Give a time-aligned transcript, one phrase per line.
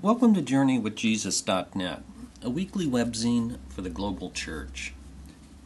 [0.00, 2.02] Welcome to JourneyWithJesus.net,
[2.44, 4.94] a weekly webzine for the global church.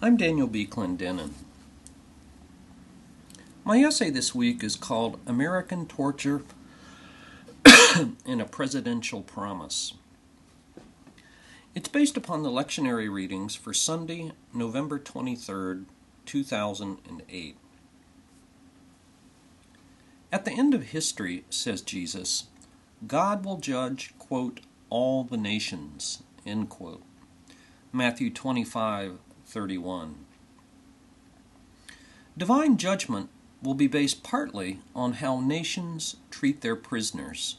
[0.00, 0.66] I'm Daniel B.
[0.66, 1.32] Clendenin.
[3.62, 6.44] My essay this week is called American Torture
[8.24, 9.92] and a Presidential Promise.
[11.74, 15.84] It's based upon the lectionary readings for Sunday, November 23rd,
[16.24, 17.56] 2008.
[20.32, 22.44] At the end of history, says Jesus,
[23.06, 27.02] God will judge, quote, all the nations, end quote.
[27.92, 30.14] Matthew 25, 31.
[32.38, 33.28] Divine judgment
[33.62, 37.56] will be based partly on how nations treat their prisoners.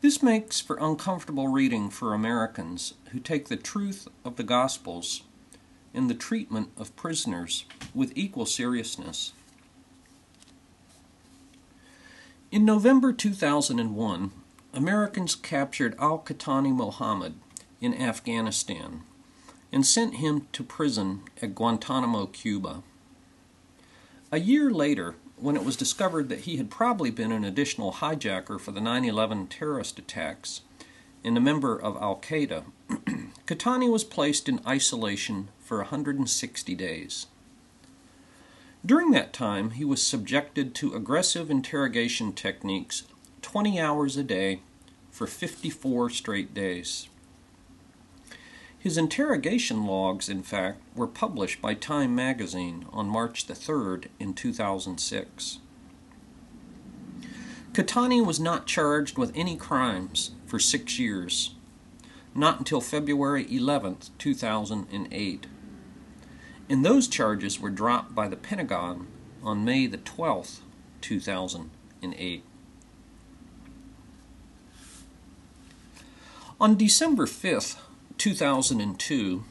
[0.00, 5.22] This makes for uncomfortable reading for Americans who take the truth of the Gospels
[5.94, 9.32] and the treatment of prisoners with equal seriousness.
[12.54, 14.30] In November 2001,
[14.72, 17.34] Americans captured Al Qahtani Mohammed
[17.80, 19.02] in Afghanistan
[19.72, 22.84] and sent him to prison at Guantanamo, Cuba.
[24.30, 28.60] A year later, when it was discovered that he had probably been an additional hijacker
[28.60, 30.60] for the 9 11 terrorist attacks
[31.24, 32.66] and a member of Al Qaeda,
[33.48, 37.26] Qahtani was placed in isolation for 160 days.
[38.86, 43.04] During that time, he was subjected to aggressive interrogation techniques
[43.40, 44.60] 20 hours a day
[45.10, 47.08] for 54 straight days.
[48.78, 54.34] His interrogation logs, in fact, were published by Time magazine on March the 3rd in
[54.34, 55.58] 2006.
[57.72, 61.54] Qahtani was not charged with any crimes for six years,
[62.34, 65.46] not until February 11, 2008
[66.68, 69.06] and those charges were dropped by the Pentagon
[69.42, 70.60] on May the 12th,
[71.00, 72.44] 2008.
[76.60, 77.76] On December 5th,
[78.16, 79.44] 2002,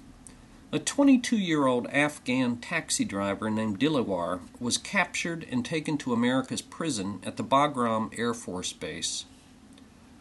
[0.72, 6.63] a 22 year old Afghan taxi driver named Dilawar was captured and taken to America's
[6.63, 9.25] prison at the Bagram Air Force Base.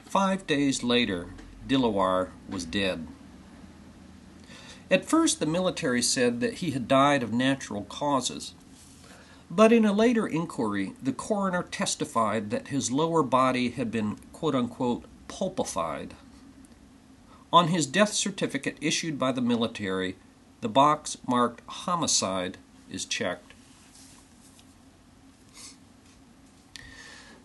[0.05, 1.29] Five days later,
[1.67, 3.07] Dilawar was dead.
[4.93, 8.53] At first, the military said that he had died of natural causes.
[9.51, 14.55] But in a later inquiry, the coroner testified that his lower body had been quote
[14.55, 16.13] unquote pulpified.
[17.51, 20.17] On his death certificate issued by the military,
[20.61, 22.59] the box marked homicide
[22.91, 23.55] is checked.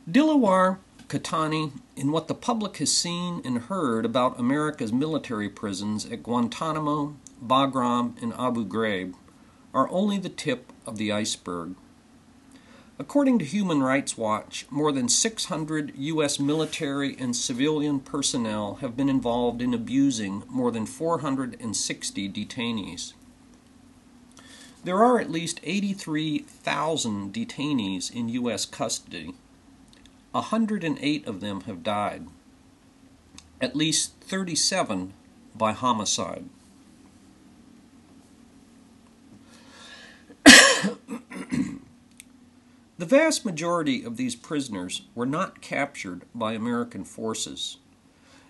[0.09, 6.23] Dilawar Qahtani in what the public has seen and heard about America's military prisons at
[6.23, 7.15] Guantanamo,
[7.45, 9.13] Bagram, and Abu Ghraib
[9.73, 11.75] are only the tip of the iceberg.
[12.99, 16.39] According to Human Rights Watch, more than 600 U.S.
[16.39, 23.13] military and civilian personnel have been involved in abusing more than 460 detainees.
[24.83, 28.65] There are at least 83,000 detainees in U.S.
[28.65, 29.35] custody.
[30.31, 32.27] 108 of them have died,
[33.61, 35.13] at least 37
[35.55, 36.45] by homicide.
[42.97, 47.77] The vast majority of these prisoners were not captured by American forces.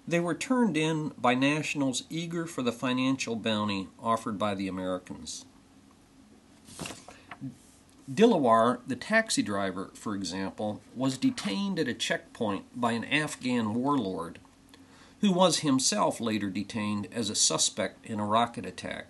[0.07, 5.43] They were turned in by nationals eager for the financial bounty offered by the Americans.
[8.09, 14.39] Dilawar, the taxi driver, for example, was detained at a checkpoint by an Afghan warlord,
[15.19, 19.07] who was himself later detained as a suspect in a rocket attack.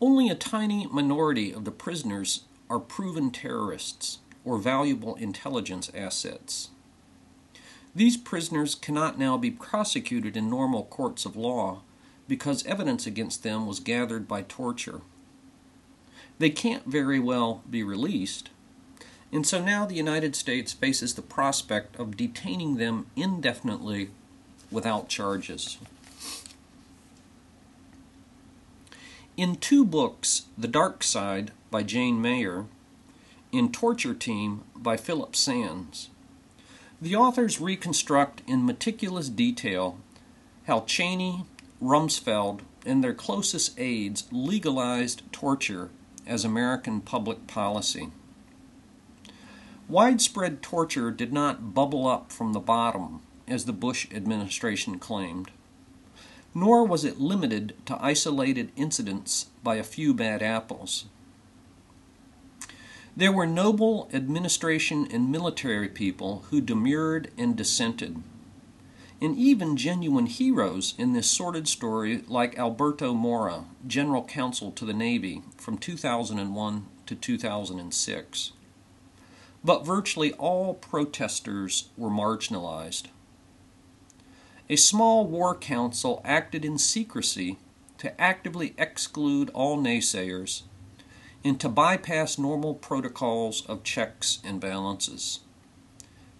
[0.00, 6.70] Only a tiny minority of the prisoners are proven terrorists or valuable intelligence assets.
[7.94, 11.82] These prisoners cannot now be prosecuted in normal courts of law
[12.28, 15.00] because evidence against them was gathered by torture.
[16.38, 18.50] They can't very well be released,
[19.32, 24.10] and so now the United States faces the prospect of detaining them indefinitely
[24.70, 25.78] without charges.
[29.36, 32.66] In two books, The Dark Side by Jane Mayer,
[33.52, 36.10] in Torture Team by Philip Sands.
[37.00, 39.98] The authors reconstruct in meticulous detail
[40.66, 41.44] how Cheney,
[41.82, 45.90] Rumsfeld, and their closest aides legalized torture
[46.26, 48.10] as American public policy.
[49.88, 55.50] Widespread torture did not bubble up from the bottom, as the Bush administration claimed,
[56.54, 61.06] nor was it limited to isolated incidents by a few bad apples.
[63.18, 68.22] There were noble administration and military people who demurred and dissented.
[69.20, 74.92] And even genuine heroes in this sordid story, like Alberto Mora, General Counsel to the
[74.92, 78.52] Navy from 2001 to 2006.
[79.64, 83.06] But virtually all protesters were marginalized.
[84.70, 87.58] A small war council acted in secrecy
[87.96, 90.62] to actively exclude all naysayers
[91.44, 95.40] and to bypass normal protocols of checks and balances.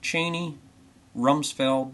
[0.01, 0.59] Cheney,
[1.17, 1.93] Rumsfeld,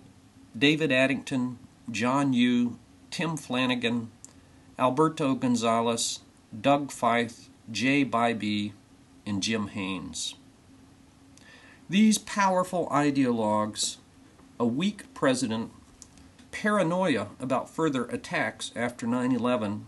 [0.56, 1.59] David Addington,
[1.91, 2.79] John Yoo,
[3.11, 4.09] Tim Flanigan,
[4.79, 6.21] Alberto Gonzales,
[6.59, 8.73] Doug Feith, Jay Bybee,
[9.27, 10.35] and Jim Haynes.
[11.89, 13.97] These powerful ideologues,
[14.59, 15.71] a weak president,
[16.50, 19.87] paranoia about further attacks after 9 11,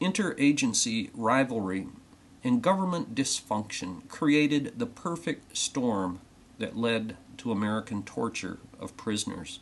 [0.00, 1.88] interagency rivalry
[2.42, 6.20] and government dysfunction created the perfect storm
[6.58, 9.60] that led to American torture of prisoners.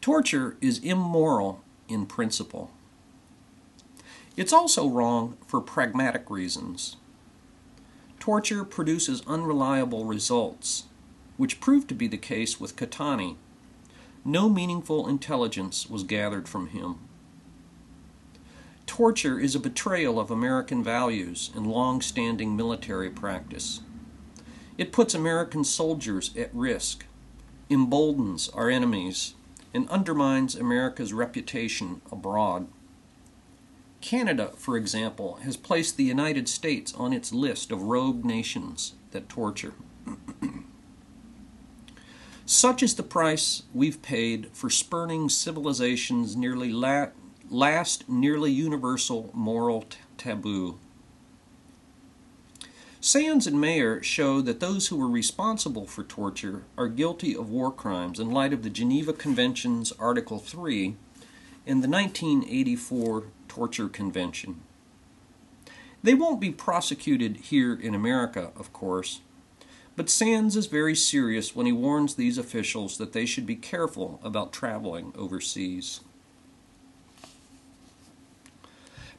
[0.00, 2.70] Torture is immoral in principle.
[4.36, 6.96] It's also wrong for pragmatic reasons.
[8.20, 10.84] Torture produces unreliable results,
[11.36, 13.36] which proved to be the case with Qahtani.
[14.24, 16.98] No meaningful intelligence was gathered from him.
[18.88, 23.82] Torture is a betrayal of American values and long standing military practice.
[24.78, 27.04] It puts American soldiers at risk,
[27.68, 29.34] emboldens our enemies,
[29.74, 32.66] and undermines America's reputation abroad.
[34.00, 39.28] Canada, for example, has placed the United States on its list of rogue nations that
[39.28, 39.74] torture.
[42.46, 47.08] Such is the price we've paid for spurning civilization's nearly la-
[47.50, 50.78] last nearly universal moral t- taboo.
[53.00, 57.70] Sands and Mayer show that those who were responsible for torture are guilty of war
[57.70, 60.96] crimes in light of the Geneva Convention's Article 3
[61.64, 64.60] and the 1984 Torture Convention.
[66.02, 69.20] They won't be prosecuted here in America, of course,
[69.96, 74.20] but Sands is very serious when he warns these officials that they should be careful
[74.22, 76.00] about traveling overseas.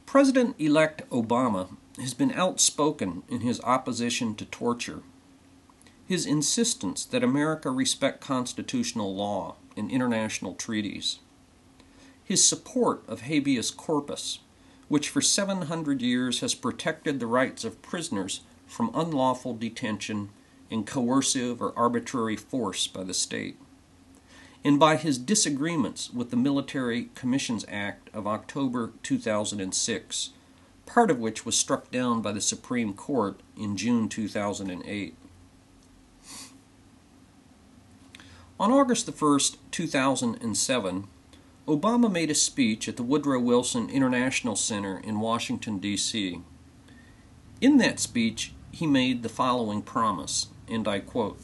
[0.09, 5.03] President elect Obama has been outspoken in his opposition to torture.
[6.07, 11.19] His insistence that America respect constitutional law and international treaties.
[12.23, 14.39] His support of habeas corpus,
[14.87, 20.29] which for 700 years has protected the rights of prisoners from unlawful detention
[20.71, 23.59] and coercive or arbitrary force by the state
[24.63, 30.31] and by his disagreements with the Military Commissions Act of October 2006,
[30.85, 35.15] part of which was struck down by the Supreme Court in June 2008.
[38.59, 39.39] On August 1,
[39.71, 41.07] 2007,
[41.65, 46.41] Obama made a speech at the Woodrow Wilson International Center in Washington, D.C.
[47.61, 51.39] In that speech, he made the following promise, and I quote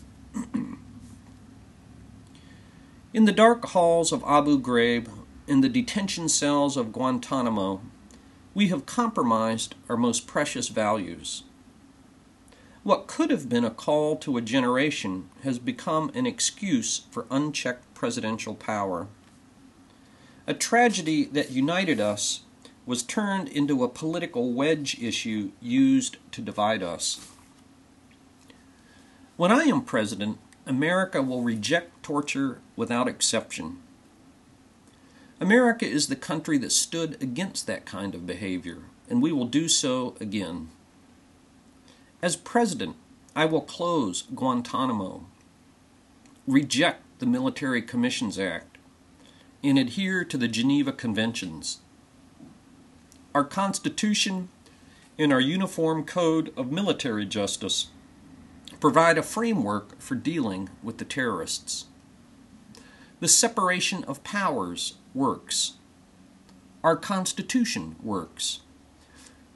[3.15, 5.07] In the dark halls of Abu Ghraib,
[5.47, 7.79] in the detention cells of Guantanamo,
[8.53, 11.44] we have compromised our most precious values.
[12.83, 17.94] What could have been a call to a generation has become an excuse for unchecked
[17.94, 19.07] presidential power.
[20.45, 22.42] A tragedy that united us
[22.85, 27.25] was turned into a political wedge issue used to divide us.
[29.37, 33.77] When I am president, America will reject torture without exception.
[35.39, 39.67] America is the country that stood against that kind of behavior, and we will do
[39.67, 40.69] so again.
[42.21, 42.95] As president,
[43.35, 45.25] I will close Guantanamo,
[46.47, 48.77] reject the Military Commissions Act,
[49.63, 51.79] and adhere to the Geneva Conventions.
[53.33, 54.49] Our Constitution
[55.19, 57.87] and our Uniform Code of Military Justice
[58.79, 61.85] provide a framework for dealing with the terrorists.
[63.25, 65.77] The separation of powers works.
[66.83, 68.59] Our Constitution works.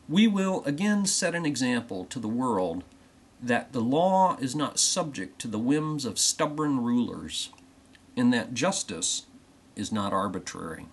[0.07, 2.83] We will again set an example to the world
[3.39, 7.51] that the law is not subject to the whims of stubborn rulers,
[8.17, 9.27] and that justice
[9.75, 10.88] is not arbitrary.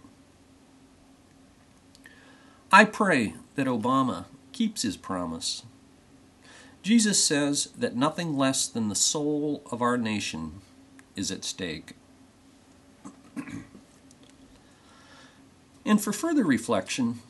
[2.70, 5.62] I pray that Obama keeps his promise
[6.82, 10.60] Jesus says that nothing less than the soul of our nation
[11.16, 11.94] is at stake.
[15.86, 17.20] And for further reflection,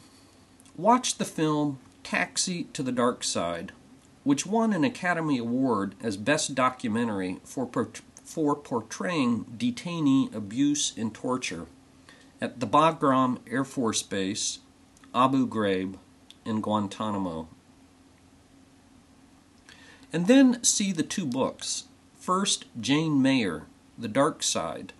[0.76, 3.72] watch the film Taxi to the Dark Side,
[4.24, 7.68] which won an Academy Award as Best Documentary for,
[8.24, 11.66] for portraying detainee abuse and torture
[12.40, 14.60] at the Bagram Air Force Base,
[15.14, 15.96] Abu Ghraib,
[16.44, 17.48] and Guantanamo.
[20.12, 21.84] And then see the two books.
[22.18, 23.64] First, Jane Mayer,
[23.98, 24.92] The Dark Side,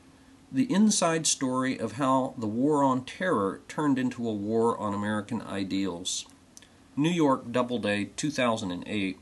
[0.56, 5.42] the inside story of how the War on Terror turned into a war on American
[5.42, 6.24] ideals.
[6.96, 9.18] New York Doubleday, 2008.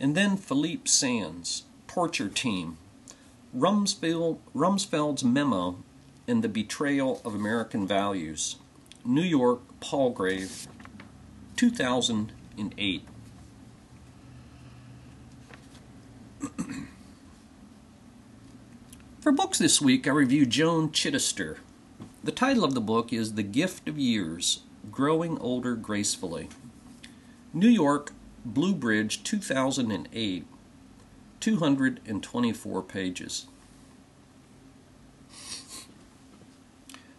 [0.00, 2.76] And then Philippe Sands, Torture Team,
[3.56, 5.76] Rumsfeld, Rumsfeld's Memo
[6.26, 8.56] and the Betrayal of American Values.
[9.04, 10.66] New York, Palgrave,
[11.54, 13.02] 2008.
[19.26, 21.56] For books this week, I review Joan Chittister.
[22.22, 24.60] The title of the book is The Gift of Years
[24.92, 26.48] Growing Older Gracefully.
[27.52, 28.12] New York,
[28.48, 30.46] BlueBridge, 2008,
[31.40, 33.46] 224 pages.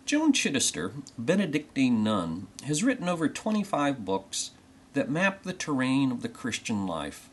[0.06, 4.52] Joan Chittister, Benedictine nun, has written over 25 books
[4.94, 7.30] that map the terrain of the Christian life,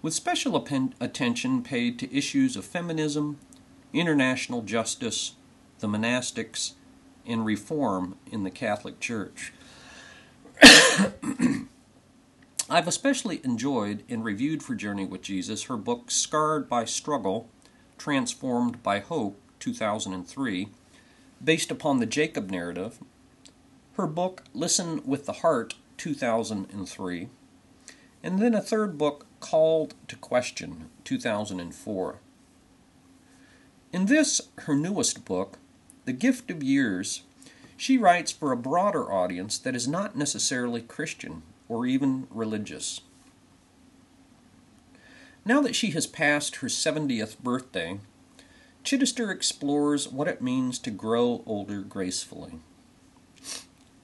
[0.00, 0.56] with special
[0.98, 3.38] attention paid to issues of feminism,
[3.92, 5.32] international justice,
[5.80, 6.72] the monastics,
[7.26, 9.52] and reform in the Catholic Church.
[12.68, 17.48] I've especially enjoyed and reviewed for Journey with Jesus her book Scarred by Struggle,
[17.98, 20.68] Transformed by Hope, 2003,
[21.42, 22.98] based upon the Jacob narrative,
[23.96, 27.28] her book Listen with the Heart, 2003,
[28.22, 32.18] and then a third book Called to Question, 2004.
[33.96, 35.56] In this, her newest book,
[36.04, 37.22] The Gift of Years,
[37.78, 43.00] she writes for a broader audience that is not necessarily Christian or even religious.
[45.46, 47.98] Now that she has passed her 70th birthday,
[48.84, 52.60] Chittister explores what it means to grow older gracefully.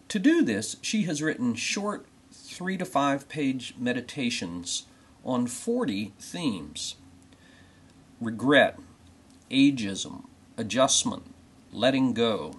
[0.09, 4.87] To do this, she has written short three to five page meditations
[5.23, 6.95] on 40 themes
[8.23, 8.79] regret,
[9.53, 10.25] ageism,
[10.57, 11.23] adjustment,
[11.73, 12.57] letting go,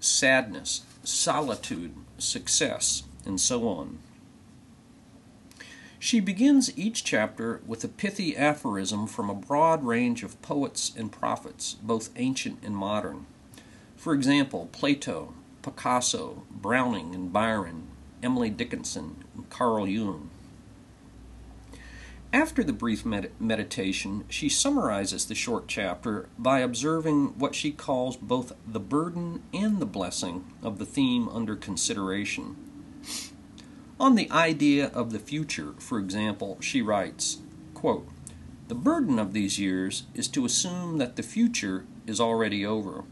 [0.00, 3.98] sadness, solitude, success, and so on.
[6.00, 11.10] She begins each chapter with a pithy aphorism from a broad range of poets and
[11.10, 13.26] prophets, both ancient and modern.
[13.96, 17.88] For example, Plato, Picasso, Browning and Byron,
[18.22, 20.30] Emily Dickinson, and Carl Jung.
[22.30, 28.18] After the brief med- meditation, she summarizes the short chapter by observing what she calls
[28.18, 32.56] both the burden and the blessing of the theme under consideration.
[33.98, 37.38] On the idea of the future, for example, she writes
[37.72, 38.06] quote,
[38.68, 43.04] The burden of these years is to assume that the future is already over.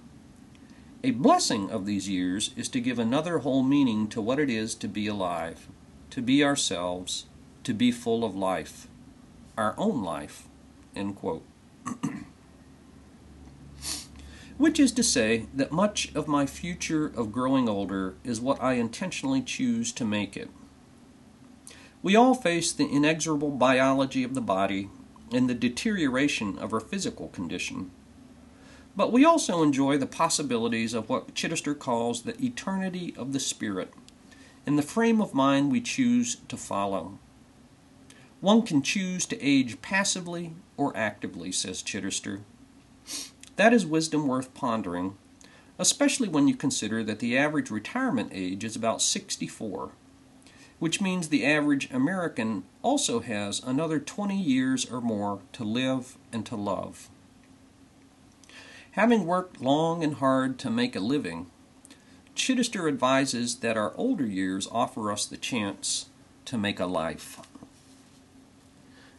[1.03, 4.75] A blessing of these years is to give another whole meaning to what it is
[4.75, 5.69] to be alive,
[6.11, 7.25] to be ourselves,
[7.65, 8.89] to be full of life
[9.57, 10.47] our own life.
[10.95, 11.45] End quote.
[14.59, 18.75] Which is to say that much of my future of growing older is what I
[18.75, 20.49] intentionally choose to make it.
[22.03, 24.89] We all face the inexorable biology of the body
[25.33, 27.91] and the deterioration of our physical condition.
[28.97, 33.93] But we also enjoy the possibilities of what Chittister calls the eternity of the spirit
[34.67, 37.19] and the frame of mind we choose to follow.
[38.41, 42.41] One can choose to age passively or actively, says Chittister.
[43.57, 45.17] That is wisdom worth pondering,
[45.79, 49.91] especially when you consider that the average retirement age is about 64,
[50.79, 56.45] which means the average American also has another 20 years or more to live and
[56.45, 57.09] to love.
[58.93, 61.51] Having worked long and hard to make a living,
[62.35, 66.11] Chittister advises that our older years offer us the chance
[66.45, 67.41] to make a life.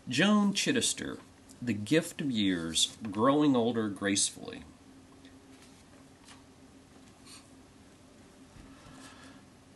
[0.10, 1.18] Joan Chittister,
[1.62, 4.64] The Gift of Years, Growing Older Gracefully.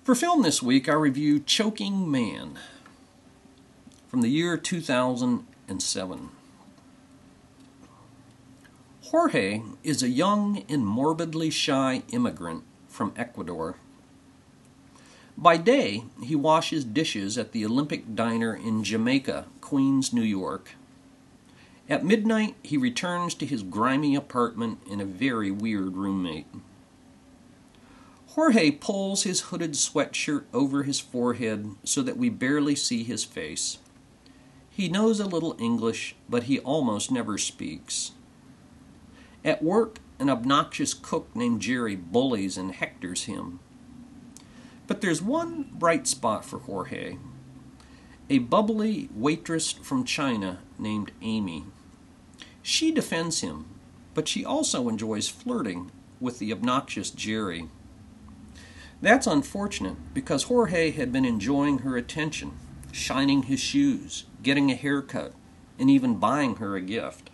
[0.05, 2.57] For film this week, I review Choking Man
[4.07, 6.29] from the year 2007.
[9.01, 13.75] Jorge is a young and morbidly shy immigrant from Ecuador.
[15.38, 20.71] By day, he washes dishes at the Olympic Diner in Jamaica, Queens, New York.
[21.89, 26.47] At midnight, he returns to his grimy apartment and a very weird roommate.
[28.27, 33.79] Jorge pulls his hooded sweatshirt over his forehead so that we barely see his face.
[34.69, 38.11] He knows a little English, but he almost never speaks.
[39.43, 43.59] At work, an obnoxious cook named Jerry bullies and hectors him.
[44.88, 47.17] But there's one bright spot for Jorge
[48.31, 51.65] a bubbly waitress from China named Amy.
[52.61, 53.65] She defends him,
[54.13, 57.67] but she also enjoys flirting with the obnoxious Jerry.
[59.01, 62.53] That's unfortunate because Jorge had been enjoying her attention,
[62.93, 65.33] shining his shoes, getting a haircut,
[65.77, 67.31] and even buying her a gift.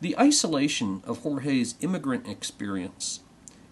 [0.00, 3.20] The isolation of Jorge's immigrant experience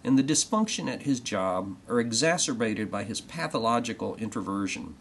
[0.05, 4.95] and the dysfunction at his job are exacerbated by his pathological introversion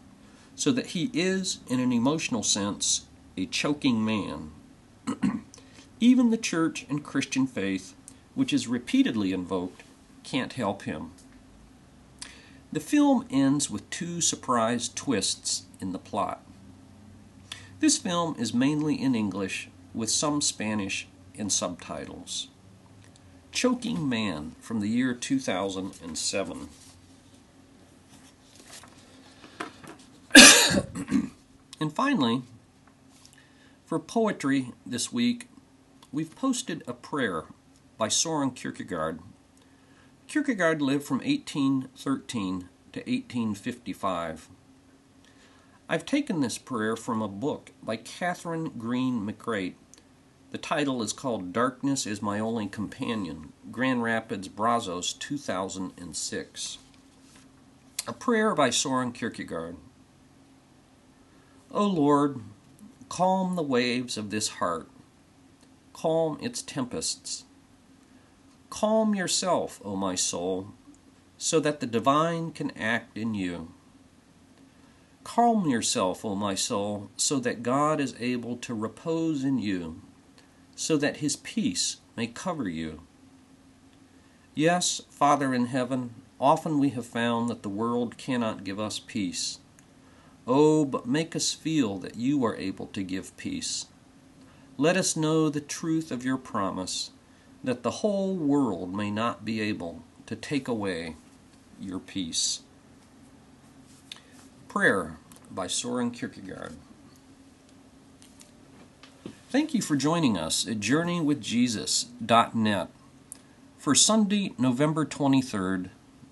[0.56, 3.06] so that he is, in an emotional sense,
[3.36, 4.50] a choking man.
[6.00, 7.94] Even the church and Christian faith,
[8.34, 9.82] which is repeatedly invoked,
[10.22, 11.10] can't help him.
[12.72, 16.40] The film ends with two surprise twists in the plot.
[17.80, 21.06] This film is mainly in English with some Spanish
[21.36, 22.48] and subtitles.
[23.54, 26.68] Choking Man from the year 2007.
[31.80, 32.42] and finally,
[33.86, 35.48] for poetry this week,
[36.10, 37.44] we've posted a prayer
[37.96, 39.20] by Soren Kierkegaard.
[40.26, 44.48] Kierkegaard lived from 1813 to 1855.
[45.88, 49.74] I've taken this prayer from a book by Kathryn Greene-McCreight.
[50.54, 56.78] The title is called Darkness is My Only Companion, Grand Rapids, Brazos, 2006.
[58.06, 59.74] A prayer by Soren Kierkegaard.
[61.72, 62.38] O Lord,
[63.08, 64.88] calm the waves of this heart,
[65.92, 67.42] calm its tempests.
[68.70, 70.68] Calm yourself, O my soul,
[71.36, 73.72] so that the divine can act in you.
[75.24, 80.00] Calm yourself, O my soul, so that God is able to repose in you,
[80.76, 83.02] so that his peace may cover you.
[84.54, 89.58] Yes, Father in heaven, often we have found that the world cannot give us peace.
[90.46, 93.86] Oh, but make us feel that you are able to give peace.
[94.76, 97.10] Let us know the truth of your promise,
[97.62, 101.16] that the whole world may not be able to take away
[101.80, 102.60] your peace.
[104.68, 105.16] Prayer
[105.50, 106.76] by Soren Kierkegaard.
[109.54, 112.88] Thank you for joining us at JourneyWithJesus.net
[113.78, 115.90] for Sunday, November 23rd,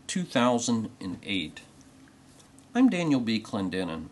[0.09, 1.61] 2008.
[2.75, 3.41] I'm Daniel B.
[3.41, 4.09] Clendenin.